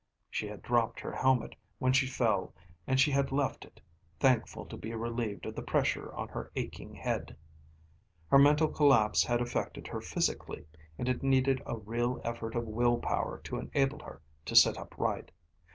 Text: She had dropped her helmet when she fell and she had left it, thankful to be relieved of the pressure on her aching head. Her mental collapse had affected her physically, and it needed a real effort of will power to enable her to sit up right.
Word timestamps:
She 0.31 0.47
had 0.47 0.63
dropped 0.63 0.99
her 1.01 1.11
helmet 1.11 1.55
when 1.77 1.93
she 1.93 2.07
fell 2.07 2.55
and 2.87 2.99
she 2.99 3.11
had 3.11 3.31
left 3.31 3.65
it, 3.65 3.79
thankful 4.19 4.65
to 4.65 4.75
be 4.75 4.95
relieved 4.95 5.45
of 5.45 5.53
the 5.55 5.61
pressure 5.61 6.11
on 6.13 6.27
her 6.29 6.51
aching 6.55 6.95
head. 6.95 7.37
Her 8.27 8.39
mental 8.39 8.69
collapse 8.69 9.23
had 9.23 9.41
affected 9.41 9.85
her 9.85 10.01
physically, 10.01 10.65
and 10.97 11.07
it 11.07 11.21
needed 11.21 11.61
a 11.67 11.77
real 11.77 12.19
effort 12.23 12.55
of 12.55 12.65
will 12.65 12.97
power 12.97 13.41
to 13.43 13.59
enable 13.59 13.99
her 13.99 14.23
to 14.45 14.55
sit 14.55 14.75
up 14.75 14.97
right. 14.97 15.29